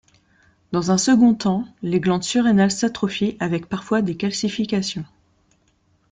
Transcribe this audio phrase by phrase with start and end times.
[0.71, 5.05] Dans un second temps les glandes surrénales s'atrophient avec parfois des calcifications.